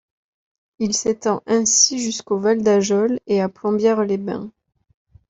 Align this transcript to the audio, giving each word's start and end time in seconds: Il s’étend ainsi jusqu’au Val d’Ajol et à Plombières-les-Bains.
Il 0.79 0.95
s’étend 0.95 1.43
ainsi 1.45 1.99
jusqu’au 1.99 2.39
Val 2.39 2.63
d’Ajol 2.63 3.19
et 3.27 3.39
à 3.39 3.49
Plombières-les-Bains. 3.49 4.49